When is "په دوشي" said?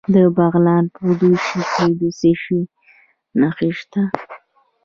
0.95-1.61